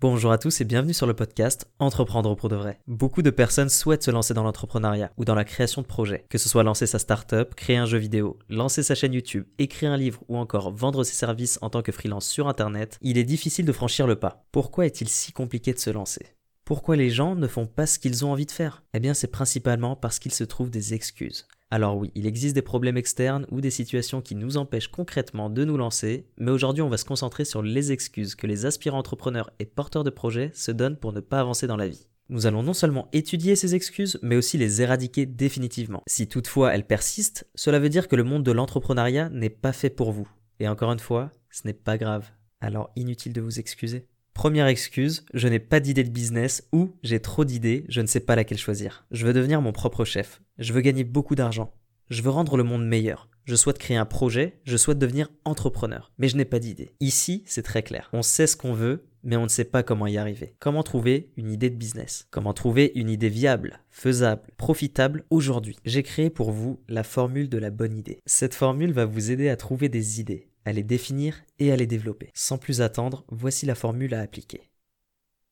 Bonjour 0.00 0.30
à 0.30 0.38
tous 0.38 0.60
et 0.60 0.64
bienvenue 0.64 0.94
sur 0.94 1.08
le 1.08 1.14
podcast 1.14 1.68
Entreprendre 1.80 2.32
pour 2.36 2.48
de 2.48 2.54
vrai. 2.54 2.78
Beaucoup 2.86 3.20
de 3.20 3.30
personnes 3.30 3.68
souhaitent 3.68 4.04
se 4.04 4.12
lancer 4.12 4.32
dans 4.32 4.44
l'entrepreneuriat 4.44 5.10
ou 5.16 5.24
dans 5.24 5.34
la 5.34 5.44
création 5.44 5.82
de 5.82 5.88
projets, 5.88 6.24
que 6.30 6.38
ce 6.38 6.48
soit 6.48 6.62
lancer 6.62 6.86
sa 6.86 7.00
start-up, 7.00 7.56
créer 7.56 7.78
un 7.78 7.84
jeu 7.84 7.98
vidéo, 7.98 8.38
lancer 8.48 8.84
sa 8.84 8.94
chaîne 8.94 9.12
YouTube, 9.12 9.44
écrire 9.58 9.90
un 9.90 9.96
livre 9.96 10.22
ou 10.28 10.36
encore 10.36 10.70
vendre 10.70 11.02
ses 11.02 11.14
services 11.14 11.58
en 11.62 11.70
tant 11.70 11.82
que 11.82 11.90
freelance 11.90 12.28
sur 12.28 12.46
internet, 12.46 12.96
il 13.02 13.18
est 13.18 13.24
difficile 13.24 13.66
de 13.66 13.72
franchir 13.72 14.06
le 14.06 14.14
pas. 14.14 14.46
Pourquoi 14.52 14.86
est-il 14.86 15.08
si 15.08 15.32
compliqué 15.32 15.72
de 15.72 15.80
se 15.80 15.90
lancer? 15.90 16.26
Pourquoi 16.64 16.94
les 16.94 17.10
gens 17.10 17.34
ne 17.34 17.48
font 17.48 17.66
pas 17.66 17.88
ce 17.88 17.98
qu'ils 17.98 18.24
ont 18.24 18.30
envie 18.30 18.46
de 18.46 18.52
faire? 18.52 18.84
Eh 18.94 19.00
bien 19.00 19.14
c'est 19.14 19.26
principalement 19.26 19.96
parce 19.96 20.20
qu'ils 20.20 20.32
se 20.32 20.44
trouvent 20.44 20.70
des 20.70 20.94
excuses. 20.94 21.48
Alors 21.70 21.98
oui, 21.98 22.10
il 22.14 22.26
existe 22.26 22.54
des 22.54 22.62
problèmes 22.62 22.96
externes 22.96 23.46
ou 23.50 23.60
des 23.60 23.70
situations 23.70 24.22
qui 24.22 24.34
nous 24.34 24.56
empêchent 24.56 24.88
concrètement 24.88 25.50
de 25.50 25.64
nous 25.66 25.76
lancer, 25.76 26.26
mais 26.38 26.50
aujourd'hui 26.50 26.82
on 26.82 26.88
va 26.88 26.96
se 26.96 27.04
concentrer 27.04 27.44
sur 27.44 27.62
les 27.62 27.92
excuses 27.92 28.34
que 28.34 28.46
les 28.46 28.64
aspirants 28.64 28.98
entrepreneurs 28.98 29.50
et 29.58 29.66
porteurs 29.66 30.04
de 30.04 30.10
projets 30.10 30.50
se 30.54 30.72
donnent 30.72 30.96
pour 30.96 31.12
ne 31.12 31.20
pas 31.20 31.40
avancer 31.40 31.66
dans 31.66 31.76
la 31.76 31.88
vie. 31.88 32.06
Nous 32.30 32.46
allons 32.46 32.62
non 32.62 32.72
seulement 32.72 33.08
étudier 33.12 33.54
ces 33.54 33.74
excuses, 33.74 34.18
mais 34.22 34.36
aussi 34.36 34.56
les 34.56 34.80
éradiquer 34.80 35.26
définitivement. 35.26 36.02
Si 36.06 36.26
toutefois 36.26 36.74
elles 36.74 36.86
persistent, 36.86 37.46
cela 37.54 37.78
veut 37.78 37.88
dire 37.90 38.08
que 38.08 38.16
le 38.16 38.24
monde 38.24 38.44
de 38.44 38.52
l'entrepreneuriat 38.52 39.28
n'est 39.28 39.50
pas 39.50 39.72
fait 39.72 39.90
pour 39.90 40.12
vous. 40.12 40.28
Et 40.60 40.68
encore 40.68 40.92
une 40.92 40.98
fois, 40.98 41.30
ce 41.50 41.66
n'est 41.66 41.74
pas 41.74 41.98
grave. 41.98 42.30
Alors 42.60 42.90
inutile 42.96 43.32
de 43.34 43.40
vous 43.40 43.58
excuser. 43.58 44.06
Première 44.38 44.68
excuse, 44.68 45.24
je 45.34 45.48
n'ai 45.48 45.58
pas 45.58 45.80
d'idée 45.80 46.04
de 46.04 46.10
business 46.10 46.62
ou 46.70 46.94
j'ai 47.02 47.18
trop 47.18 47.44
d'idées, 47.44 47.84
je 47.88 48.00
ne 48.00 48.06
sais 48.06 48.20
pas 48.20 48.36
laquelle 48.36 48.56
choisir. 48.56 49.04
Je 49.10 49.26
veux 49.26 49.32
devenir 49.32 49.60
mon 49.60 49.72
propre 49.72 50.04
chef. 50.04 50.40
Je 50.58 50.72
veux 50.72 50.80
gagner 50.80 51.02
beaucoup 51.02 51.34
d'argent. 51.34 51.74
Je 52.08 52.22
veux 52.22 52.30
rendre 52.30 52.56
le 52.56 52.62
monde 52.62 52.86
meilleur. 52.86 53.28
Je 53.46 53.56
souhaite 53.56 53.78
créer 53.78 53.96
un 53.96 54.04
projet, 54.04 54.60
je 54.62 54.76
souhaite 54.76 55.00
devenir 55.00 55.28
entrepreneur. 55.44 56.12
Mais 56.18 56.28
je 56.28 56.36
n'ai 56.36 56.44
pas 56.44 56.60
d'idée. 56.60 56.94
Ici, 57.00 57.42
c'est 57.46 57.64
très 57.64 57.82
clair. 57.82 58.10
On 58.12 58.22
sait 58.22 58.46
ce 58.46 58.56
qu'on 58.56 58.74
veut, 58.74 59.08
mais 59.24 59.36
on 59.36 59.42
ne 59.42 59.48
sait 59.48 59.64
pas 59.64 59.82
comment 59.82 60.06
y 60.06 60.18
arriver. 60.18 60.54
Comment 60.60 60.84
trouver 60.84 61.32
une 61.36 61.50
idée 61.50 61.68
de 61.68 61.74
business? 61.74 62.28
Comment 62.30 62.52
trouver 62.52 62.92
une 62.94 63.10
idée 63.10 63.30
viable, 63.30 63.80
faisable, 63.90 64.42
profitable 64.56 65.24
aujourd'hui? 65.30 65.74
J'ai 65.84 66.04
créé 66.04 66.30
pour 66.30 66.52
vous 66.52 66.78
la 66.88 67.02
formule 67.02 67.48
de 67.48 67.58
la 67.58 67.70
bonne 67.70 67.98
idée. 67.98 68.20
Cette 68.24 68.54
formule 68.54 68.92
va 68.92 69.04
vous 69.04 69.32
aider 69.32 69.48
à 69.48 69.56
trouver 69.56 69.88
des 69.88 70.20
idées, 70.20 70.48
à 70.68 70.72
les 70.72 70.82
définir 70.82 71.42
et 71.58 71.72
à 71.72 71.76
les 71.76 71.86
développer. 71.86 72.30
Sans 72.34 72.58
plus 72.58 72.82
attendre, 72.82 73.24
voici 73.28 73.64
la 73.64 73.74
formule 73.74 74.14
à 74.14 74.20
appliquer. 74.20 74.70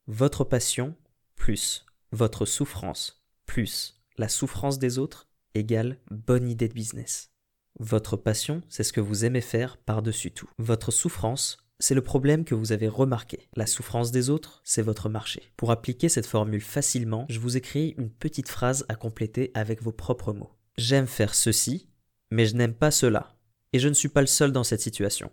Votre 0.06 0.45
passion 0.45 0.95
plus 1.34 1.84
votre 2.12 2.47
souffrance 2.47 3.25
plus 3.47 4.00
la 4.19 4.28
souffrance 4.28 4.78
des 4.78 4.98
autres 4.98 5.28
égale 5.55 5.98
bonne 6.11 6.48
idée 6.48 6.69
de 6.69 6.75
business. 6.75 7.31
Votre 7.78 8.17
passion, 8.17 8.62
c'est 8.69 8.84
ce 8.84 8.92
que 8.92 9.00
vous 9.00 9.25
aimez 9.25 9.41
faire 9.41 9.77
par-dessus 9.78 10.31
tout. 10.31 10.48
Votre 10.58 10.91
souffrance, 10.91 11.58
c'est 11.78 11.95
le 11.95 12.03
problème 12.03 12.45
que 12.45 12.55
vous 12.55 12.73
avez 12.73 12.89
remarqué. 12.89 13.48
La 13.56 13.67
souffrance 13.67 14.11
des 14.11 14.30
autres, 14.30 14.61
c'est 14.64 14.83
votre 14.83 15.08
marché. 15.08 15.42
Pour 15.56 15.70
appliquer 15.70 16.08
cette 16.08 16.27
formule 16.27 16.62
facilement, 16.62 17.27
je 17.28 17.41
vous 17.41 17.58
créé 17.61 17.95
une 17.98 18.11
petite 18.11 18.48
phrase 18.48 18.86
à 18.89 18.95
compléter 18.95 19.51
avec 19.55 19.83
vos 19.83 19.92
propres 19.92 20.33
mots. 20.33 20.53
J'aime 20.78 21.06
faire 21.06 21.34
ceci, 21.34 21.89
mais 22.30 22.47
je 22.47 22.56
n'aime 22.56 22.75
pas 22.75 22.91
cela 22.91 23.36
et 23.77 23.78
je 23.78 23.88
ne 23.88 23.94
suis 23.94 24.08
pas 24.08 24.22
le 24.22 24.27
seul 24.27 24.52
dans 24.52 24.64
cette 24.64 24.80
situation. 24.80 25.30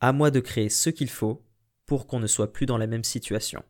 À 0.00 0.12
moi 0.12 0.30
de 0.30 0.40
créer 0.40 0.68
ce 0.68 0.90
qu'il 0.90 1.08
faut 1.08 1.46
pour 1.86 2.06
qu'on 2.06 2.20
ne 2.20 2.26
soit 2.26 2.52
plus 2.52 2.66
dans 2.66 2.76
la 2.76 2.86
même 2.86 3.04
situation. 3.04 3.62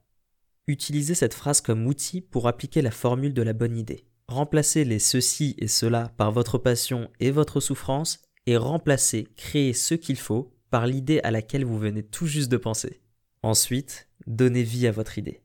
Utilisez 0.66 1.14
cette 1.14 1.32
phrase 1.32 1.60
comme 1.60 1.86
outil 1.86 2.20
pour 2.20 2.48
appliquer 2.48 2.82
la 2.82 2.90
formule 2.90 3.34
de 3.34 3.42
la 3.42 3.52
bonne 3.52 3.76
idée. 3.76 4.08
Remplacez 4.26 4.84
les 4.84 4.98
ceci 4.98 5.54
et 5.58 5.68
cela 5.68 6.08
par 6.16 6.32
votre 6.32 6.58
passion 6.58 7.08
et 7.20 7.30
votre 7.30 7.60
souffrance 7.60 8.20
et 8.46 8.56
remplacez 8.56 9.28
créer 9.36 9.74
ce 9.74 9.94
qu'il 9.94 10.18
faut 10.18 10.56
par 10.70 10.88
l'idée 10.88 11.20
à 11.22 11.30
laquelle 11.30 11.64
vous 11.64 11.78
venez 11.78 12.02
tout 12.02 12.26
juste 12.26 12.50
de 12.50 12.56
penser. 12.56 13.00
Ensuite, 13.44 14.08
donnez 14.26 14.64
vie 14.64 14.88
à 14.88 14.92
votre 14.92 15.18
idée. 15.18 15.40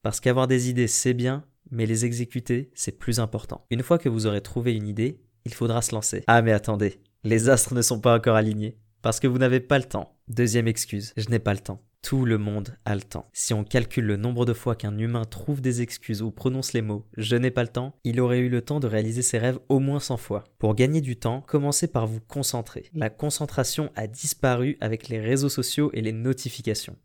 Parce 0.00 0.20
qu'avoir 0.20 0.46
des 0.46 0.70
idées, 0.70 0.88
c'est 0.88 1.12
bien, 1.12 1.44
mais 1.70 1.84
les 1.84 2.06
exécuter, 2.06 2.70
c'est 2.74 2.98
plus 2.98 3.20
important. 3.20 3.66
Une 3.70 3.82
fois 3.82 3.98
que 3.98 4.08
vous 4.08 4.24
aurez 4.24 4.40
trouvé 4.40 4.74
une 4.74 4.88
idée, 4.88 5.20
il 5.44 5.52
faudra 5.52 5.82
se 5.82 5.94
lancer. 5.94 6.24
Ah 6.28 6.40
mais 6.40 6.52
attendez, 6.52 6.98
les 7.26 7.48
astres 7.48 7.74
ne 7.74 7.82
sont 7.82 7.98
pas 7.98 8.14
encore 8.14 8.36
alignés. 8.36 8.78
Parce 9.02 9.18
que 9.18 9.26
vous 9.26 9.38
n'avez 9.38 9.58
pas 9.58 9.78
le 9.78 9.84
temps. 9.84 10.16
Deuxième 10.28 10.68
excuse, 10.68 11.12
je 11.16 11.28
n'ai 11.28 11.40
pas 11.40 11.54
le 11.54 11.58
temps. 11.58 11.82
Tout 12.00 12.24
le 12.24 12.38
monde 12.38 12.76
a 12.84 12.94
le 12.94 13.02
temps. 13.02 13.28
Si 13.32 13.52
on 13.52 13.64
calcule 13.64 14.04
le 14.04 14.16
nombre 14.16 14.46
de 14.46 14.52
fois 14.52 14.76
qu'un 14.76 14.96
humain 14.96 15.24
trouve 15.24 15.60
des 15.60 15.82
excuses 15.82 16.22
ou 16.22 16.30
prononce 16.30 16.72
les 16.72 16.82
mots 16.82 17.04
je 17.16 17.34
n'ai 17.34 17.50
pas 17.50 17.64
le 17.64 17.68
temps, 17.68 17.96
il 18.04 18.20
aurait 18.20 18.38
eu 18.38 18.48
le 18.48 18.62
temps 18.62 18.78
de 18.78 18.86
réaliser 18.86 19.22
ses 19.22 19.38
rêves 19.38 19.58
au 19.68 19.80
moins 19.80 19.98
100 19.98 20.18
fois. 20.18 20.44
Pour 20.58 20.76
gagner 20.76 21.00
du 21.00 21.16
temps, 21.16 21.40
commencez 21.40 21.88
par 21.88 22.06
vous 22.06 22.20
concentrer. 22.20 22.90
La 22.94 23.10
concentration 23.10 23.90
a 23.96 24.06
disparu 24.06 24.76
avec 24.80 25.08
les 25.08 25.18
réseaux 25.18 25.48
sociaux 25.48 25.90
et 25.94 26.02
les 26.02 26.12
notifications. 26.12 26.96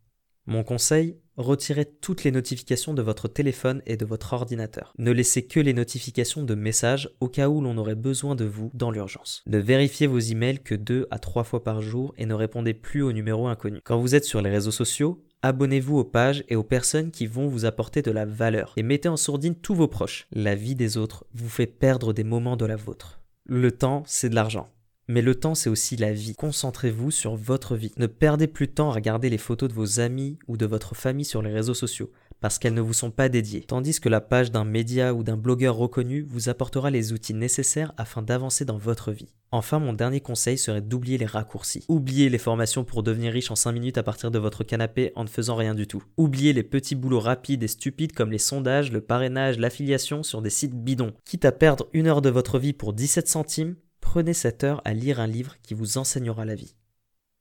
Mon 0.46 0.62
conseil, 0.62 1.18
retirez 1.36 1.84
toutes 1.84 2.24
les 2.24 2.30
notifications 2.30 2.94
de 2.94 3.02
votre 3.02 3.28
téléphone 3.28 3.82
et 3.86 3.96
de 3.96 4.04
votre 4.04 4.32
ordinateur. 4.32 4.92
Ne 4.98 5.12
laissez 5.12 5.46
que 5.46 5.60
les 5.60 5.72
notifications 5.72 6.42
de 6.42 6.54
messages 6.54 7.10
au 7.20 7.28
cas 7.28 7.48
où 7.48 7.60
l'on 7.60 7.78
aurait 7.78 7.94
besoin 7.94 8.34
de 8.34 8.44
vous 8.44 8.70
dans 8.74 8.90
l'urgence. 8.90 9.42
Ne 9.46 9.58
vérifiez 9.58 10.06
vos 10.06 10.18
emails 10.18 10.60
que 10.60 10.74
deux 10.74 11.06
à 11.10 11.18
trois 11.18 11.44
fois 11.44 11.64
par 11.64 11.82
jour 11.82 12.14
et 12.18 12.26
ne 12.26 12.34
répondez 12.34 12.74
plus 12.74 13.02
aux 13.02 13.12
numéros 13.12 13.48
inconnus. 13.48 13.80
Quand 13.84 13.98
vous 13.98 14.14
êtes 14.14 14.24
sur 14.24 14.42
les 14.42 14.50
réseaux 14.50 14.70
sociaux, 14.70 15.22
abonnez-vous 15.42 15.98
aux 15.98 16.04
pages 16.04 16.44
et 16.48 16.56
aux 16.56 16.62
personnes 16.62 17.10
qui 17.10 17.26
vont 17.26 17.48
vous 17.48 17.64
apporter 17.64 18.02
de 18.02 18.10
la 18.10 18.24
valeur 18.24 18.72
et 18.76 18.82
mettez 18.82 19.08
en 19.08 19.16
sourdine 19.16 19.54
tous 19.54 19.74
vos 19.74 19.88
proches. 19.88 20.26
La 20.32 20.54
vie 20.54 20.74
des 20.74 20.96
autres 20.96 21.24
vous 21.34 21.48
fait 21.48 21.66
perdre 21.66 22.12
des 22.12 22.24
moments 22.24 22.56
de 22.56 22.66
la 22.66 22.76
vôtre. 22.76 23.20
Le 23.44 23.72
temps, 23.72 24.04
c'est 24.06 24.28
de 24.28 24.34
l'argent. 24.34 24.68
Mais 25.08 25.22
le 25.22 25.34
temps, 25.34 25.54
c'est 25.54 25.70
aussi 25.70 25.96
la 25.96 26.12
vie. 26.12 26.34
Concentrez-vous 26.34 27.10
sur 27.10 27.34
votre 27.34 27.74
vie. 27.74 27.92
Ne 27.96 28.06
perdez 28.06 28.46
plus 28.46 28.68
de 28.68 28.72
temps 28.72 28.90
à 28.90 28.94
regarder 28.94 29.30
les 29.30 29.38
photos 29.38 29.68
de 29.68 29.74
vos 29.74 30.00
amis 30.00 30.38
ou 30.46 30.56
de 30.56 30.66
votre 30.66 30.94
famille 30.94 31.24
sur 31.24 31.42
les 31.42 31.52
réseaux 31.52 31.74
sociaux, 31.74 32.12
parce 32.40 32.58
qu'elles 32.58 32.74
ne 32.74 32.80
vous 32.80 32.92
sont 32.92 33.10
pas 33.10 33.28
dédiées. 33.28 33.62
Tandis 33.62 34.00
que 34.00 34.08
la 34.08 34.20
page 34.20 34.52
d'un 34.52 34.64
média 34.64 35.12
ou 35.12 35.24
d'un 35.24 35.36
blogueur 35.36 35.74
reconnu 35.74 36.22
vous 36.22 36.48
apportera 36.48 36.90
les 36.90 37.12
outils 37.12 37.34
nécessaires 37.34 37.92
afin 37.96 38.22
d'avancer 38.22 38.64
dans 38.64 38.78
votre 38.78 39.10
vie. 39.10 39.34
Enfin, 39.54 39.78
mon 39.78 39.92
dernier 39.92 40.20
conseil 40.20 40.56
serait 40.56 40.80
d'oublier 40.80 41.18
les 41.18 41.26
raccourcis. 41.26 41.84
Oubliez 41.88 42.30
les 42.30 42.38
formations 42.38 42.84
pour 42.84 43.02
devenir 43.02 43.34
riche 43.34 43.50
en 43.50 43.54
5 43.54 43.72
minutes 43.72 43.98
à 43.98 44.02
partir 44.02 44.30
de 44.30 44.38
votre 44.38 44.64
canapé 44.64 45.12
en 45.14 45.24
ne 45.24 45.28
faisant 45.28 45.56
rien 45.56 45.74
du 45.74 45.86
tout. 45.86 46.02
Oubliez 46.16 46.54
les 46.54 46.62
petits 46.62 46.94
boulots 46.94 47.20
rapides 47.20 47.62
et 47.62 47.68
stupides 47.68 48.12
comme 48.12 48.32
les 48.32 48.38
sondages, 48.38 48.90
le 48.90 49.02
parrainage, 49.02 49.58
l'affiliation 49.58 50.22
sur 50.22 50.40
des 50.40 50.48
sites 50.48 50.74
bidons. 50.74 51.12
Quitte 51.26 51.44
à 51.44 51.52
perdre 51.52 51.86
une 51.92 52.06
heure 52.06 52.22
de 52.22 52.30
votre 52.30 52.58
vie 52.58 52.72
pour 52.72 52.94
17 52.94 53.28
centimes, 53.28 53.76
Prenez 54.12 54.34
cette 54.34 54.62
heure 54.62 54.82
à 54.84 54.92
lire 54.92 55.20
un 55.20 55.26
livre 55.26 55.56
qui 55.62 55.72
vous 55.72 55.96
enseignera 55.96 56.44
la 56.44 56.54
vie. 56.54 56.74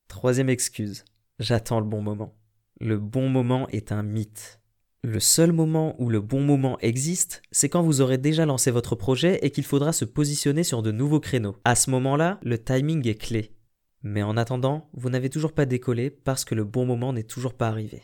Troisième 0.07 0.47
excuse, 0.47 1.03
j'attends 1.37 1.81
le 1.81 1.85
bon 1.85 2.01
moment. 2.01 2.33
Le 2.79 2.97
bon 2.97 3.27
moment 3.27 3.67
est 3.71 3.91
un 3.91 4.03
mythe. 4.03 4.61
Le 5.03 5.19
seul 5.19 5.51
moment 5.51 6.01
où 6.01 6.09
le 6.09 6.21
bon 6.21 6.39
moment 6.39 6.79
existe, 6.79 7.41
c'est 7.51 7.67
quand 7.67 7.81
vous 7.81 7.99
aurez 7.99 8.17
déjà 8.17 8.45
lancé 8.45 8.71
votre 8.71 8.95
projet 8.95 9.37
et 9.45 9.51
qu'il 9.51 9.65
faudra 9.65 9.91
se 9.91 10.05
positionner 10.05 10.63
sur 10.63 10.81
de 10.81 10.93
nouveaux 10.93 11.19
créneaux. 11.19 11.57
À 11.65 11.75
ce 11.75 11.89
moment-là, 11.89 12.39
le 12.41 12.57
timing 12.57 13.05
est 13.05 13.21
clé. 13.21 13.53
Mais 14.01 14.23
en 14.23 14.37
attendant, 14.37 14.89
vous 14.93 15.09
n'avez 15.09 15.29
toujours 15.29 15.51
pas 15.51 15.65
décollé 15.65 16.09
parce 16.09 16.45
que 16.45 16.55
le 16.55 16.63
bon 16.63 16.85
moment 16.85 17.11
n'est 17.11 17.23
toujours 17.23 17.55
pas 17.55 17.67
arrivé. 17.67 18.01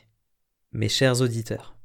Mes 0.74 0.90
chers 0.90 1.22
auditeurs, 1.22 1.78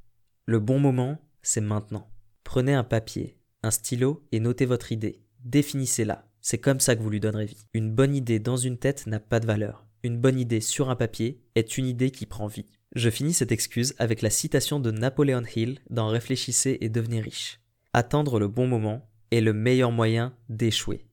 le 0.47 0.59
bon 0.59 0.81
moment, 0.81 1.19
c'est 1.43 1.61
maintenant. 1.61 2.11
Prenez 2.43 2.75
un 2.75 2.83
papier, 2.83 3.39
un 3.63 3.71
stylo 3.71 4.27
et 4.33 4.41
notez 4.41 4.67
votre 4.67 4.91
idée. 4.91 5.23
Définissez-la. 5.45 6.27
C'est 6.45 6.59
comme 6.59 6.81
ça 6.81 6.97
que 6.97 7.03
vous 7.03 7.09
lui 7.09 7.21
donnerez 7.21 7.47
vie. 7.47 7.65
Une 7.73 7.93
bonne 7.93 8.17
idée 8.17 8.41
dans 8.41 8.57
une 8.57 8.77
tête 8.77 9.07
n'a 9.07 9.21
pas 9.21 9.39
de 9.39 9.47
valeur. 9.47 9.87
Une 10.03 10.19
bonne 10.19 10.41
idée 10.41 10.61
sur 10.61 10.91
un 10.91 10.97
papier 10.97 11.41
est 11.55 11.79
une 11.79 11.87
idée 11.87 12.11
qui 12.11 12.27
prend 12.27 12.49
vie. 12.49 12.67
Je 12.97 13.11
finis 13.11 13.33
cette 13.33 13.53
excuse 13.53 13.95
avec 13.99 14.23
la 14.23 14.29
citation 14.29 14.81
de 14.81 14.91
Napoléon 14.91 15.45
Hill 15.55 15.79
dans 15.89 16.09
Réfléchissez 16.09 16.79
et 16.81 16.89
devenez 16.89 17.21
riche. 17.21 17.61
Attendre 17.93 18.41
le 18.41 18.49
bon 18.49 18.67
moment 18.67 19.09
est 19.31 19.41
le 19.41 19.53
meilleur 19.53 19.93
moyen 19.93 20.37
d'échouer. 20.49 21.07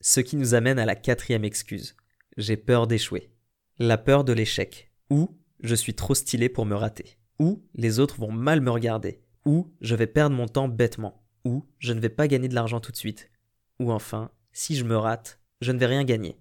Ce 0.00 0.20
qui 0.20 0.36
nous 0.36 0.54
amène 0.54 0.78
à 0.78 0.86
la 0.86 0.96
quatrième 0.96 1.44
excuse. 1.44 1.94
J'ai 2.38 2.56
peur 2.56 2.86
d'échouer. 2.86 3.30
La 3.78 3.98
peur 3.98 4.24
de 4.24 4.32
l'échec. 4.32 4.90
Ou 5.10 5.36
je 5.60 5.74
suis 5.74 5.94
trop 5.94 6.14
stylé 6.14 6.48
pour 6.48 6.64
me 6.64 6.74
rater. 6.74 7.18
Ou 7.38 7.62
les 7.74 8.00
autres 8.00 8.18
vont 8.18 8.32
mal 8.32 8.62
me 8.62 8.70
regarder. 8.70 9.20
Ou 9.44 9.70
je 9.82 9.94
vais 9.94 10.06
perdre 10.06 10.34
mon 10.34 10.48
temps 10.48 10.68
bêtement. 10.68 11.22
Ou 11.44 11.66
je 11.78 11.92
ne 11.92 12.00
vais 12.00 12.08
pas 12.08 12.26
gagner 12.26 12.48
de 12.48 12.54
l'argent 12.54 12.80
tout 12.80 12.90
de 12.90 12.96
suite. 12.96 13.30
Ou 13.78 13.92
enfin, 13.92 14.30
si 14.52 14.76
je 14.76 14.84
me 14.84 14.96
rate, 14.96 15.40
je 15.60 15.72
ne 15.72 15.78
vais 15.78 15.86
rien 15.86 16.04
gagner. 16.04 16.36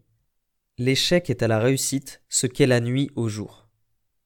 L'échec 0.77 1.29
est 1.29 1.43
à 1.43 1.47
la 1.47 1.59
réussite 1.59 2.21
ce 2.29 2.47
qu'est 2.47 2.67
la 2.67 2.79
nuit 2.79 3.11
au 3.15 3.27
jour. 3.27 3.69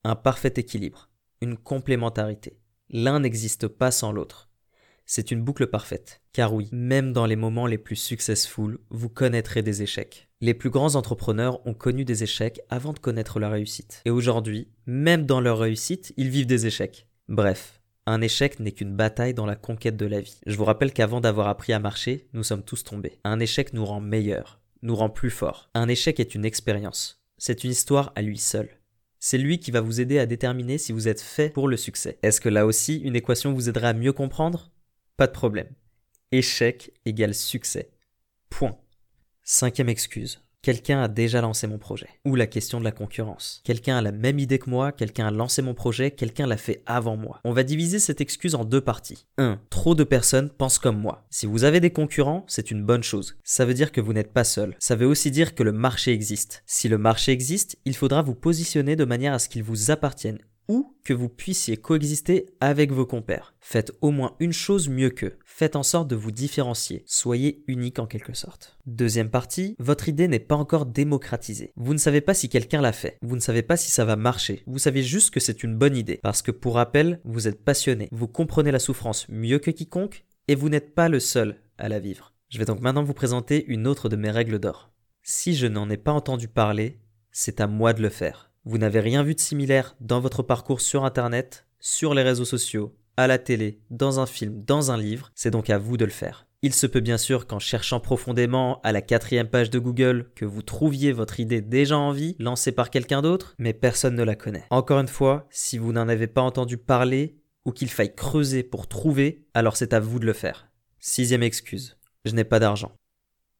Un 0.03 0.15
parfait 0.15 0.53
équilibre, 0.55 1.09
une 1.41 1.57
complémentarité. 1.57 2.59
L'un 2.89 3.19
n'existe 3.19 3.67
pas 3.67 3.91
sans 3.91 4.11
l'autre. 4.11 4.49
C'est 5.07 5.31
une 5.31 5.43
boucle 5.43 5.67
parfaite, 5.67 6.21
car 6.33 6.53
oui, 6.53 6.69
même 6.71 7.13
dans 7.13 7.25
les 7.25 7.35
moments 7.35 7.67
les 7.67 7.77
plus 7.77 7.95
successful, 7.95 8.79
vous 8.89 9.09
connaîtrez 9.09 9.61
des 9.61 9.83
échecs. 9.83 10.29
Les 10.41 10.53
plus 10.53 10.69
grands 10.69 10.95
entrepreneurs 10.95 11.65
ont 11.67 11.73
connu 11.73 12.05
des 12.05 12.23
échecs 12.23 12.61
avant 12.69 12.93
de 12.93 12.99
connaître 12.99 13.39
la 13.39 13.49
réussite. 13.49 14.01
Et 14.05 14.09
aujourd'hui, 14.09 14.67
même 14.85 15.25
dans 15.25 15.41
leur 15.41 15.59
réussite, 15.59 16.13
ils 16.17 16.29
vivent 16.29 16.47
des 16.47 16.65
échecs. 16.65 17.07
Bref, 17.27 17.81
un 18.05 18.21
échec 18.21 18.59
n'est 18.59 18.71
qu'une 18.71 18.95
bataille 18.95 19.33
dans 19.33 19.45
la 19.45 19.55
conquête 19.55 19.97
de 19.97 20.05
la 20.05 20.21
vie. 20.21 20.39
Je 20.45 20.55
vous 20.55 20.65
rappelle 20.65 20.93
qu'avant 20.93 21.21
d'avoir 21.21 21.47
appris 21.47 21.73
à 21.73 21.79
marcher, 21.79 22.27
nous 22.33 22.43
sommes 22.43 22.63
tous 22.63 22.83
tombés. 22.83 23.19
Un 23.23 23.39
échec 23.39 23.73
nous 23.73 23.85
rend 23.85 23.99
meilleurs, 23.99 24.59
nous 24.83 24.95
rend 24.95 25.09
plus 25.09 25.31
forts. 25.31 25.69
Un 25.73 25.87
échec 25.87 26.19
est 26.19 26.35
une 26.35 26.45
expérience. 26.45 27.23
C'est 27.37 27.63
une 27.63 27.71
histoire 27.71 28.11
à 28.15 28.21
lui 28.21 28.37
seul. 28.37 28.69
C'est 29.19 29.39
lui 29.39 29.59
qui 29.59 29.71
va 29.71 29.81
vous 29.81 30.01
aider 30.01 30.19
à 30.19 30.27
déterminer 30.27 30.77
si 30.77 30.91
vous 30.91 31.07
êtes 31.07 31.21
fait 31.21 31.49
pour 31.49 31.67
le 31.67 31.77
succès. 31.77 32.19
Est-ce 32.21 32.39
que 32.39 32.49
là 32.49 32.67
aussi, 32.67 32.97
une 32.97 33.15
équation 33.15 33.53
vous 33.53 33.69
aidera 33.69 33.89
à 33.89 33.93
mieux 33.93 34.13
comprendre? 34.13 34.71
Pas 35.17 35.25
de 35.25 35.31
problème. 35.31 35.69
Échec 36.31 36.91
égale 37.05 37.33
succès. 37.33 37.89
Point. 38.51 38.77
Cinquième 39.41 39.89
excuse. 39.89 40.44
Quelqu'un 40.65 41.03
a 41.03 41.07
déjà 41.07 41.41
lancé 41.41 41.67
mon 41.67 41.77
projet. 41.77 42.09
Ou 42.25 42.33
la 42.33 42.47
question 42.47 42.79
de 42.79 42.83
la 42.83 42.91
concurrence. 42.91 43.61
Quelqu'un 43.63 43.97
a 43.97 44.01
la 44.01 44.11
même 44.11 44.39
idée 44.39 44.57
que 44.57 44.67
moi, 44.67 44.91
quelqu'un 44.91 45.27
a 45.27 45.31
lancé 45.31 45.61
mon 45.61 45.75
projet, 45.75 46.09
quelqu'un 46.09 46.47
l'a 46.47 46.57
fait 46.57 46.81
avant 46.87 47.17
moi. 47.17 47.39
On 47.43 47.53
va 47.53 47.61
diviser 47.61 47.99
cette 47.99 48.19
excuse 48.19 48.55
en 48.55 48.65
deux 48.65 48.81
parties. 48.81 49.27
1. 49.37 49.59
Trop 49.69 49.93
de 49.93 50.03
personnes 50.03 50.49
pensent 50.49 50.79
comme 50.79 50.99
moi. 50.99 51.27
Si 51.29 51.45
vous 51.45 51.65
avez 51.65 51.79
des 51.81 51.91
concurrents, 51.91 52.45
c'est 52.47 52.71
une 52.71 52.83
bonne 52.83 53.03
chose. 53.03 53.37
Ça 53.43 53.63
veut 53.63 53.75
dire 53.75 53.91
que 53.91 54.01
vous 54.01 54.13
n'êtes 54.13 54.33
pas 54.33 54.43
seul. 54.43 54.75
Ça 54.79 54.95
veut 54.95 55.05
aussi 55.05 55.29
dire 55.29 55.53
que 55.53 55.61
le 55.61 55.71
marché 55.71 56.13
existe. 56.13 56.63
Si 56.65 56.89
le 56.89 56.97
marché 56.97 57.31
existe, 57.31 57.77
il 57.85 57.95
faudra 57.95 58.23
vous 58.23 58.33
positionner 58.33 58.95
de 58.95 59.05
manière 59.05 59.35
à 59.35 59.37
ce 59.37 59.49
qu'il 59.49 59.61
vous 59.61 59.91
appartienne 59.91 60.39
ou 60.67 60.95
que 61.03 61.13
vous 61.13 61.29
puissiez 61.29 61.77
coexister 61.77 62.47
avec 62.59 62.91
vos 62.91 63.05
compères. 63.05 63.53
Faites 63.59 63.91
au 64.01 64.11
moins 64.11 64.35
une 64.39 64.53
chose 64.53 64.89
mieux 64.89 65.09
qu'eux. 65.09 65.37
Faites 65.45 65.75
en 65.75 65.83
sorte 65.83 66.07
de 66.07 66.15
vous 66.15 66.31
différencier. 66.31 67.03
Soyez 67.05 67.63
unique 67.67 67.99
en 67.99 68.07
quelque 68.07 68.33
sorte. 68.33 68.77
Deuxième 68.85 69.29
partie, 69.29 69.75
votre 69.79 70.09
idée 70.09 70.27
n'est 70.27 70.39
pas 70.39 70.55
encore 70.55 70.85
démocratisée. 70.85 71.71
Vous 71.75 71.93
ne 71.93 71.99
savez 71.99 72.21
pas 72.21 72.33
si 72.33 72.49
quelqu'un 72.49 72.81
l'a 72.81 72.93
fait. 72.93 73.17
Vous 73.21 73.35
ne 73.35 73.41
savez 73.41 73.61
pas 73.61 73.77
si 73.77 73.91
ça 73.91 74.05
va 74.05 74.15
marcher. 74.15 74.63
Vous 74.67 74.79
savez 74.79 75.03
juste 75.03 75.31
que 75.31 75.39
c'est 75.39 75.63
une 75.63 75.77
bonne 75.77 75.95
idée. 75.95 76.19
Parce 76.23 76.41
que 76.41 76.51
pour 76.51 76.75
rappel, 76.75 77.21
vous 77.23 77.47
êtes 77.47 77.63
passionné. 77.63 78.09
Vous 78.11 78.27
comprenez 78.27 78.71
la 78.71 78.79
souffrance 78.79 79.27
mieux 79.29 79.59
que 79.59 79.71
quiconque 79.71 80.25
et 80.47 80.55
vous 80.55 80.69
n'êtes 80.69 80.93
pas 80.95 81.09
le 81.09 81.19
seul 81.19 81.57
à 81.77 81.89
la 81.89 81.99
vivre. 81.99 82.33
Je 82.49 82.59
vais 82.59 82.65
donc 82.65 82.81
maintenant 82.81 83.03
vous 83.03 83.13
présenter 83.13 83.65
une 83.67 83.87
autre 83.87 84.09
de 84.09 84.15
mes 84.15 84.31
règles 84.31 84.59
d'or. 84.59 84.91
Si 85.23 85.55
je 85.55 85.67
n'en 85.67 85.89
ai 85.89 85.97
pas 85.97 86.11
entendu 86.11 86.47
parler, 86.47 86.99
c'est 87.31 87.59
à 87.59 87.67
moi 87.67 87.93
de 87.93 88.01
le 88.01 88.09
faire. 88.09 88.51
Vous 88.67 88.79
n'avez 88.79 88.99
rien 88.99 89.21
vu 89.21 89.35
de 89.35 89.39
similaire 89.39 89.95
dans 89.99 90.19
votre 90.19 90.41
parcours 90.41 90.81
sur 90.81 91.05
Internet, 91.05 91.67
sur 91.79 92.15
les 92.15 92.23
réseaux 92.23 92.45
sociaux, 92.45 92.95
à 93.15 93.27
la 93.27 93.37
télé, 93.37 93.79
dans 93.91 94.19
un 94.19 94.25
film, 94.25 94.63
dans 94.65 94.89
un 94.89 94.97
livre, 94.97 95.31
c'est 95.35 95.51
donc 95.51 95.69
à 95.69 95.77
vous 95.77 95.97
de 95.97 96.05
le 96.05 96.11
faire. 96.11 96.47
Il 96.63 96.73
se 96.73 96.87
peut 96.87 96.99
bien 96.99 97.19
sûr 97.19 97.45
qu'en 97.45 97.59
cherchant 97.59 97.99
profondément 97.99 98.81
à 98.81 98.91
la 98.91 99.03
quatrième 99.03 99.49
page 99.49 99.69
de 99.69 99.77
Google 99.77 100.31
que 100.33 100.45
vous 100.45 100.63
trouviez 100.63 101.11
votre 101.11 101.39
idée 101.39 101.61
déjà 101.61 101.95
en 101.95 102.11
vie, 102.11 102.35
lancée 102.39 102.71
par 102.71 102.89
quelqu'un 102.89 103.21
d'autre, 103.21 103.53
mais 103.59 103.73
personne 103.73 104.15
ne 104.15 104.23
la 104.23 104.35
connaît. 104.35 104.65
Encore 104.71 104.99
une 104.99 105.07
fois, 105.07 105.45
si 105.51 105.77
vous 105.77 105.93
n'en 105.93 106.09
avez 106.09 106.25
pas 106.25 106.41
entendu 106.41 106.77
parler 106.77 107.37
ou 107.65 107.71
qu'il 107.71 107.89
faille 107.89 108.15
creuser 108.15 108.63
pour 108.63 108.87
trouver, 108.87 109.45
alors 109.53 109.77
c'est 109.77 109.93
à 109.93 109.99
vous 109.99 110.17
de 110.17 110.25
le 110.25 110.33
faire. 110.33 110.71
Sixième 110.99 111.43
excuse, 111.43 111.97
je 112.25 112.33
n'ai 112.33 112.43
pas 112.43 112.59
d'argent. 112.59 112.93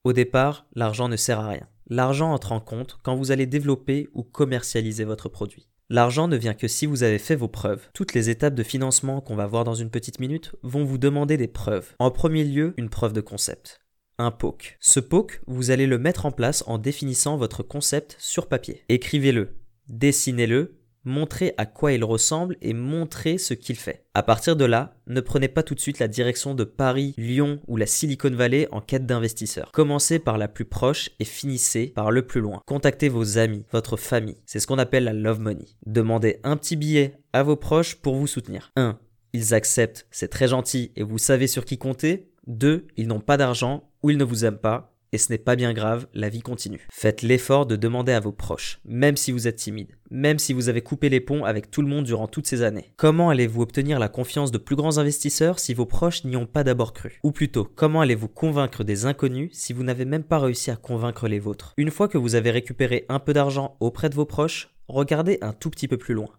Au 0.04 0.13
départ, 0.13 0.66
l'argent 0.74 1.10
ne 1.10 1.16
sert 1.16 1.40
à 1.40 1.50
rien. 1.50 1.68
L'argent 1.88 2.34
entre 2.34 2.52
en 2.52 2.60
compte 2.60 2.98
quand 3.04 3.16
vous 3.16 3.32
allez 3.32 3.46
développer 3.46 4.10
ou 4.14 4.24
commercialiser 4.24 5.04
votre 5.04 5.30
produit. 5.30 5.68
L'argent 5.90 6.28
ne 6.28 6.36
vient 6.36 6.56
que 6.56 6.68
si 6.68 6.88
vous 6.88 7.04
avez 7.04 7.20
fait 7.20 7.36
vos 7.36 7.48
preuves. 7.48 7.90
Toutes 7.94 8.16
les 8.16 8.32
étapes 8.32 8.56
de 8.56 8.64
financement 8.64 9.22
qu'on 9.22 9.36
va 9.36 9.46
voir 9.46 9.64
dans 9.64 9.76
une 9.76 9.92
petite 9.92 10.20
minute 10.20 10.56
vont 10.64 10.84
vous 10.84 10.98
demander 10.98 11.38
des 11.38 11.48
preuves. 11.48 11.94
En 12.00 12.10
premier 12.10 12.44
lieu, 12.44 12.74
une 12.78 12.90
preuve 12.90 13.14
de 13.14 13.22
concept. 13.22 13.82
Un 14.18 14.32
POC. 14.32 14.78
Ce 14.80 15.00
POC, 15.00 15.42
vous 15.46 15.70
allez 15.70 15.86
le 15.86 16.00
mettre 16.00 16.26
en 16.26 16.32
place 16.32 16.64
en 16.66 16.80
définissant 16.80 17.38
votre 17.38 17.62
concept 17.62 18.16
sur 18.18 18.48
papier. 18.48 18.84
Écrivez-le, 18.90 19.58
dessinez-le 19.88 20.80
montrez 21.06 21.54
à 21.57 21.66
quoi 21.66 21.94
il 21.94 22.04
ressemble 22.04 22.57
et 22.62 22.74
montrez 22.74 23.38
ce 23.38 23.54
qu'il 23.54 23.78
fait. 23.78 24.04
À 24.13 24.24
partir 24.24 24.56
de 24.56 24.66
là, 24.66 24.96
ne 25.07 25.22
prenez 25.22 25.48
pas 25.48 25.63
tout 25.63 25.75
de 25.75 25.80
suite 25.80 26.00
la 26.00 26.07
direction 26.07 26.56
de 26.56 26.63
Paris, 26.63 27.13
Lyon 27.18 27.60
ou 27.68 27.78
la 27.78 27.86
Silicon 27.86 28.31
Valley 28.31 28.68
en 28.72 28.81
quête 28.81 29.06
d'investisseurs. 29.06 29.72
Commencez 29.72 30.19
par 30.19 30.38
la 30.38 30.48
plus 30.48 30.66
proche 30.66 31.12
et 31.19 31.25
finissez 31.25 31.88
par 31.88 32.12
le 32.12 32.25
plus 32.25 32.42
loin. 32.42 32.62
Contactez 32.66 33.10
vos 33.10 33.38
amis, 33.38 33.66
votre 33.72 33.98
famille. 33.98 34.38
C'est 34.46 34.60
ce 34.60 34.68
qu'on 34.68 34.80
appelle 34.80 35.06
la 35.06 35.13
love 35.13 35.40
money. 35.40 35.66
Demandez 35.86 36.40
un 36.44 36.57
petit 36.57 36.75
billet 36.75 37.13
à 37.34 37.44
vos 37.44 37.56
proches 37.56 37.96
pour 37.96 38.16
vous 38.16 38.28
soutenir. 38.28 38.72
1. 38.75 38.98
Ils 39.34 39.54
acceptent, 39.54 40.07
c'est 40.12 40.30
très 40.30 40.48
gentil 40.48 40.92
et 40.96 41.04
vous 41.04 41.18
savez 41.18 41.48
sur 41.48 41.66
qui 41.66 41.78
compter. 41.78 42.31
2. 42.48 42.88
Ils 42.96 43.07
n'ont 43.07 43.19
pas 43.19 43.38
d'argent 43.38 43.90
ou 44.02 44.12
ils 44.12 44.18
ne 44.18 44.24
vous 44.24 44.46
aiment 44.46 44.57
pas 44.57 44.94
et 45.16 45.18
ce 45.18 45.32
n'est 45.32 45.38
pas 45.38 45.56
bien 45.56 45.74
grave, 45.74 46.08
la 46.14 46.30
vie 46.30 46.42
continue. 46.42 46.86
Faites 46.92 47.22
l'effort 47.22 47.66
de 47.66 47.78
demander 47.78 48.12
à 48.12 48.20
vos 48.20 48.34
proches, 48.34 48.80
même 48.84 49.16
si 49.16 49.32
vous 49.32 49.48
êtes 49.48 49.56
timide, 49.56 49.98
même 50.12 50.40
si 50.40 50.52
vous 50.52 50.68
avez 50.68 50.82
coupé 50.82 51.08
les 51.08 51.22
ponts 51.22 51.46
avec 51.46 51.72
tout 51.72 51.82
le 51.82 51.88
monde 51.88 52.04
durant 52.04 52.28
toutes 52.28 52.48
ces 52.48 52.64
années. 52.64 52.92
Comment 52.98 53.30
allez-vous 53.30 53.62
obtenir 53.62 53.98
la 53.98 54.10
confiance 54.10 54.52
de 54.52 54.58
plus 54.58 54.76
grands 54.76 54.98
investisseurs 54.98 55.60
si 55.60 55.74
vos 55.74 55.86
proches 55.86 56.26
n'y 56.26 56.36
ont 56.36 56.46
pas 56.46 56.66
d'abord 56.66 56.92
cru? 56.92 57.20
Ou 57.24 57.32
plutôt, 57.32 57.64
comment 57.64 58.02
allez-vous 58.02 58.28
convaincre 58.28 58.84
des 58.84 59.06
inconnus 59.06 59.52
si 59.54 59.72
vous 59.72 59.84
n'avez 59.84 60.06
même 60.06 60.24
pas 60.24 60.40
réussi 60.40 60.70
à 60.70 60.76
convaincre 60.76 61.30
les 61.30 61.40
vôtres? 61.40 61.74
Une 61.78 61.92
fois 61.92 62.10
que 62.10 62.18
vous 62.18 62.36
avez 62.36 62.52
récupéré 62.52 63.06
un 63.08 63.20
peu 63.20 63.32
d'argent 63.32 63.78
auprès 63.80 64.10
de 64.10 64.16
vos 64.16 64.26
proches, 64.26 64.76
regardez 64.90 65.38
un 65.42 65.54
tout 65.54 65.70
petit 65.70 65.88
peu 65.88 65.98
plus 65.98 66.14
loin. 66.14 66.30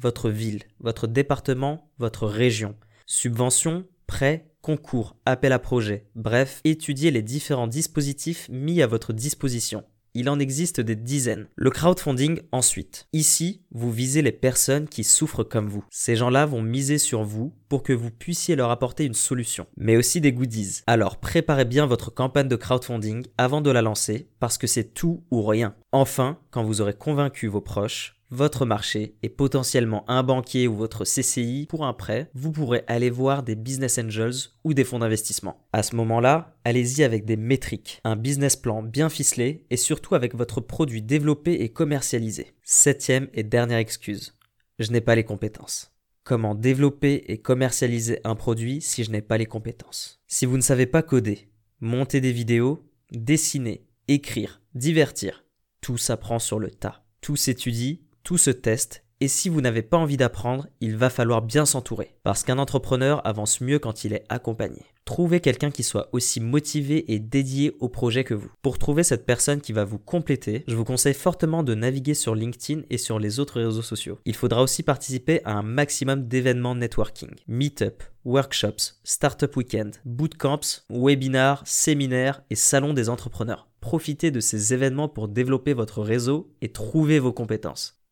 Votre 0.00 0.28
ville, 0.28 0.64
votre 0.80 1.06
département, 1.06 1.88
votre 1.98 2.26
région. 2.26 2.74
Subventions, 3.06 3.86
prêts, 4.08 4.50
concours, 4.64 5.14
appel 5.26 5.52
à 5.52 5.58
projet, 5.58 6.06
bref, 6.14 6.62
étudiez 6.64 7.10
les 7.10 7.20
différents 7.20 7.66
dispositifs 7.66 8.48
mis 8.48 8.80
à 8.80 8.86
votre 8.86 9.12
disposition. 9.12 9.84
Il 10.14 10.30
en 10.30 10.38
existe 10.38 10.80
des 10.80 10.96
dizaines. 10.96 11.48
Le 11.54 11.68
crowdfunding 11.68 12.40
ensuite. 12.50 13.06
Ici, 13.12 13.60
vous 13.72 13.92
visez 13.92 14.22
les 14.22 14.32
personnes 14.32 14.88
qui 14.88 15.04
souffrent 15.04 15.44
comme 15.44 15.68
vous. 15.68 15.84
Ces 15.90 16.16
gens-là 16.16 16.46
vont 16.46 16.62
miser 16.62 16.96
sur 16.96 17.24
vous 17.24 17.52
pour 17.74 17.82
que 17.82 17.92
vous 17.92 18.12
puissiez 18.12 18.54
leur 18.54 18.70
apporter 18.70 19.04
une 19.04 19.14
solution, 19.14 19.66
mais 19.76 19.96
aussi 19.96 20.20
des 20.20 20.32
goodies. 20.32 20.82
Alors 20.86 21.16
préparez 21.16 21.64
bien 21.64 21.86
votre 21.86 22.14
campagne 22.14 22.46
de 22.46 22.54
crowdfunding 22.54 23.26
avant 23.36 23.60
de 23.60 23.70
la 23.72 23.82
lancer 23.82 24.28
parce 24.38 24.58
que 24.58 24.68
c'est 24.68 24.94
tout 24.94 25.24
ou 25.32 25.42
rien. 25.42 25.74
Enfin, 25.90 26.38
quand 26.52 26.62
vous 26.62 26.80
aurez 26.80 26.94
convaincu 26.94 27.48
vos 27.48 27.60
proches, 27.60 28.14
votre 28.30 28.64
marché 28.64 29.16
et 29.24 29.28
potentiellement 29.28 30.08
un 30.08 30.22
banquier 30.22 30.68
ou 30.68 30.76
votre 30.76 31.02
CCI 31.02 31.66
pour 31.68 31.84
un 31.84 31.94
prêt, 31.94 32.30
vous 32.32 32.52
pourrez 32.52 32.84
aller 32.86 33.10
voir 33.10 33.42
des 33.42 33.56
business 33.56 33.98
angels 33.98 34.52
ou 34.62 34.72
des 34.72 34.84
fonds 34.84 35.00
d'investissement. 35.00 35.66
À 35.72 35.82
ce 35.82 35.96
moment-là, 35.96 36.54
allez-y 36.64 37.02
avec 37.02 37.24
des 37.24 37.36
métriques, 37.36 38.00
un 38.04 38.14
business 38.14 38.54
plan 38.54 38.84
bien 38.84 39.08
ficelé 39.08 39.66
et 39.70 39.76
surtout 39.76 40.14
avec 40.14 40.36
votre 40.36 40.60
produit 40.60 41.02
développé 41.02 41.54
et 41.54 41.70
commercialisé. 41.70 42.54
Septième 42.62 43.26
et 43.34 43.42
dernière 43.42 43.78
excuse, 43.78 44.36
je 44.78 44.92
n'ai 44.92 45.00
pas 45.00 45.16
les 45.16 45.24
compétences. 45.24 45.93
Comment 46.24 46.54
développer 46.54 47.24
et 47.28 47.38
commercialiser 47.38 48.20
un 48.24 48.34
produit 48.34 48.80
si 48.80 49.04
je 49.04 49.10
n'ai 49.10 49.22
pas 49.22 49.38
les 49.38 49.46
compétences 49.46 50.22
Si 50.26 50.46
vous 50.46 50.56
ne 50.56 50.62
savez 50.62 50.86
pas 50.86 51.02
coder, 51.02 51.48
monter 51.80 52.20
des 52.20 52.32
vidéos, 52.32 52.90
dessiner, 53.12 53.86
écrire, 54.08 54.62
divertir, 54.74 55.44
tout 55.80 55.98
s'apprend 55.98 56.38
sur 56.38 56.58
le 56.58 56.70
tas. 56.70 57.04
Tout 57.20 57.36
s'étudie 57.36 58.04
tout 58.24 58.38
se 58.38 58.50
teste 58.50 59.03
et 59.24 59.28
si 59.28 59.48
vous 59.48 59.62
n'avez 59.62 59.80
pas 59.80 59.96
envie 59.96 60.18
d'apprendre, 60.18 60.66
il 60.82 60.98
va 60.98 61.08
falloir 61.08 61.40
bien 61.40 61.64
s'entourer, 61.64 62.14
parce 62.24 62.42
qu'un 62.42 62.58
entrepreneur 62.58 63.26
avance 63.26 63.62
mieux 63.62 63.78
quand 63.78 64.04
il 64.04 64.12
est 64.12 64.26
accompagné. 64.28 64.82
Trouvez 65.06 65.40
quelqu'un 65.40 65.70
qui 65.70 65.82
soit 65.82 66.10
aussi 66.12 66.40
motivé 66.40 67.10
et 67.10 67.18
dédié 67.18 67.74
au 67.80 67.88
projet 67.88 68.22
que 68.22 68.34
vous. 68.34 68.52
Pour 68.60 68.76
trouver 68.76 69.02
cette 69.02 69.24
personne 69.24 69.62
qui 69.62 69.72
va 69.72 69.86
vous 69.86 69.98
compléter, 69.98 70.62
je 70.68 70.76
vous 70.76 70.84
conseille 70.84 71.14
fortement 71.14 71.62
de 71.62 71.74
naviguer 71.74 72.12
sur 72.12 72.34
LinkedIn 72.34 72.82
et 72.90 72.98
sur 72.98 73.18
les 73.18 73.40
autres 73.40 73.62
réseaux 73.62 73.80
sociaux. 73.80 74.18
Il 74.26 74.34
faudra 74.34 74.62
aussi 74.62 74.82
participer 74.82 75.40
à 75.46 75.52
un 75.52 75.62
maximum 75.62 76.28
d'événements 76.28 76.74
networking, 76.74 77.30
meetup, 77.48 78.02
workshops, 78.26 79.00
startup 79.04 79.56
weekend, 79.56 79.94
bootcamps, 80.04 80.84
webinars, 80.90 81.62
séminaires 81.64 82.42
et 82.50 82.56
salons 82.56 82.92
des 82.92 83.08
entrepreneurs. 83.08 83.68
Profitez 83.80 84.30
de 84.30 84.40
ces 84.40 84.74
événements 84.74 85.08
pour 85.08 85.28
développer 85.28 85.72
votre 85.72 86.02
réseau 86.02 86.52
et 86.60 86.72
trouver 86.72 87.18
vos 87.18 87.32
compétences. 87.32 88.03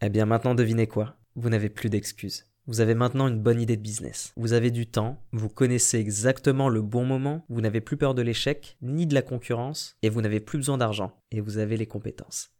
Eh 0.00 0.10
bien 0.10 0.26
maintenant 0.26 0.54
devinez 0.54 0.86
quoi? 0.86 1.16
Vous 1.36 1.48
n'avez 1.48 1.68
plus 1.68 1.88
d'excuses. 1.88 2.46
Vous 2.66 2.80
avez 2.80 2.94
maintenant 2.94 3.28
une 3.28 3.40
bonne 3.40 3.60
idée 3.60 3.76
de 3.76 3.82
business. 3.82 4.32
Vous 4.36 4.54
avez 4.54 4.70
du 4.70 4.86
temps, 4.86 5.22
vous 5.32 5.48
connaissez 5.48 5.98
exactement 5.98 6.68
le 6.68 6.80
bon 6.80 7.04
moment, 7.04 7.44
vous 7.48 7.60
n'avez 7.60 7.80
plus 7.80 7.96
peur 7.96 8.14
de 8.14 8.22
l'échec, 8.22 8.78
ni 8.80 9.06
de 9.06 9.14
la 9.14 9.22
concurrence, 9.22 9.96
et 10.02 10.08
vous 10.08 10.22
n'avez 10.22 10.40
plus 10.40 10.58
besoin 10.58 10.78
d'argent, 10.78 11.12
et 11.30 11.40
vous 11.40 11.58
avez 11.58 11.76
les 11.76 11.86
compétences. 11.86 12.50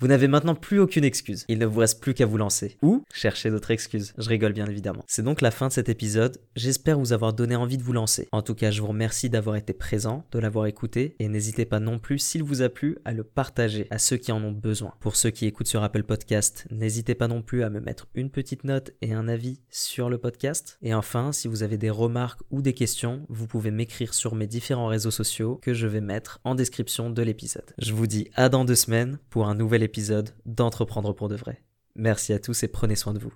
Vous 0.00 0.08
n'avez 0.08 0.28
maintenant 0.28 0.54
plus 0.54 0.80
aucune 0.80 1.04
excuse. 1.04 1.44
Il 1.48 1.58
ne 1.58 1.66
vous 1.66 1.80
reste 1.80 2.00
plus 2.00 2.14
qu'à 2.14 2.26
vous 2.26 2.36
lancer. 2.36 2.76
Ou 2.82 3.04
chercher 3.12 3.50
d'autres 3.50 3.70
excuses. 3.70 4.12
Je 4.18 4.28
rigole 4.28 4.52
bien 4.52 4.66
évidemment. 4.66 5.04
C'est 5.06 5.22
donc 5.22 5.40
la 5.40 5.50
fin 5.50 5.68
de 5.68 5.72
cet 5.72 5.88
épisode. 5.88 6.38
J'espère 6.56 6.98
vous 6.98 7.12
avoir 7.12 7.32
donné 7.32 7.54
envie 7.56 7.78
de 7.78 7.82
vous 7.82 7.92
lancer. 7.92 8.28
En 8.32 8.42
tout 8.42 8.54
cas, 8.54 8.70
je 8.70 8.80
vous 8.80 8.88
remercie 8.88 9.30
d'avoir 9.30 9.56
été 9.56 9.72
présent, 9.72 10.24
de 10.32 10.38
l'avoir 10.38 10.66
écouté. 10.66 11.14
Et 11.20 11.28
n'hésitez 11.28 11.64
pas 11.64 11.80
non 11.80 11.98
plus, 11.98 12.18
s'il 12.18 12.42
vous 12.42 12.62
a 12.62 12.68
plu, 12.68 12.98
à 13.04 13.12
le 13.12 13.22
partager 13.22 13.86
à 13.90 13.98
ceux 13.98 14.16
qui 14.16 14.32
en 14.32 14.42
ont 14.42 14.52
besoin. 14.52 14.94
Pour 15.00 15.16
ceux 15.16 15.30
qui 15.30 15.46
écoutent 15.46 15.68
sur 15.68 15.82
Apple 15.82 16.02
Podcast, 16.02 16.66
n'hésitez 16.70 17.14
pas 17.14 17.28
non 17.28 17.42
plus 17.42 17.62
à 17.62 17.70
me 17.70 17.80
mettre 17.80 18.08
une 18.14 18.30
petite 18.30 18.64
note 18.64 18.92
et 19.00 19.12
un 19.12 19.28
avis 19.28 19.60
sur 19.70 20.10
le 20.10 20.18
podcast. 20.18 20.78
Et 20.82 20.94
enfin, 20.94 21.32
si 21.32 21.46
vous 21.46 21.62
avez 21.62 21.78
des 21.78 21.90
remarques 21.90 22.40
ou 22.50 22.62
des 22.62 22.72
questions, 22.72 23.24
vous 23.28 23.46
pouvez 23.46 23.70
m'écrire 23.70 24.14
sur 24.14 24.34
mes 24.34 24.46
différents 24.46 24.88
réseaux 24.88 25.10
sociaux 25.10 25.60
que 25.62 25.74
je 25.74 25.86
vais 25.86 26.00
mettre 26.00 26.40
en 26.44 26.54
description 26.54 27.10
de 27.10 27.22
l'épisode. 27.22 27.74
Je 27.78 27.92
vous 27.92 28.06
dis 28.06 28.28
à 28.34 28.48
dans 28.48 28.64
deux 28.64 28.74
semaines 28.74 29.18
pour 29.30 29.46
un 29.46 29.54
nouvel 29.54 29.83
épisode 29.84 30.30
d'Entreprendre 30.46 31.12
pour 31.14 31.28
de 31.28 31.36
vrai. 31.36 31.62
Merci 31.94 32.32
à 32.32 32.38
tous 32.38 32.62
et 32.62 32.68
prenez 32.68 32.96
soin 32.96 33.14
de 33.14 33.18
vous. 33.20 33.34